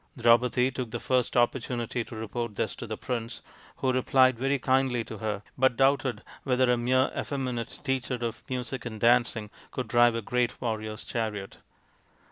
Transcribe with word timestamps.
Draupadi 0.17 0.71
took 0.71 0.89
the 0.89 0.99
first 0.99 1.37
opportunity 1.37 2.03
to 2.03 2.15
report 2.15 2.57
94 2.57 2.57
THE 2.57 2.63
INDIAN 2.63 2.69
STORY 2.69 2.69
BOOK 2.69 2.69
this 2.69 2.75
to 3.05 3.13
the 3.13 3.19
prince, 3.19 3.41
who 3.77 3.93
replied 3.93 4.39
very 4.39 4.57
kindly 4.57 5.03
to 5.03 5.19
her, 5.19 5.43
but 5.59 5.77
doubted 5.77 6.23
whether 6.41 6.71
a 6.71 6.75
mere 6.75 7.11
effeminate 7.15 7.81
teacher 7.83 8.15
of 8.15 8.41
music 8.49 8.83
and 8.87 8.99
dancing 8.99 9.51
could 9.69 9.87
drive 9.87 10.15
a 10.15 10.23
great 10.23 10.59
warrior's 10.59 11.03
chariot. 11.03 11.57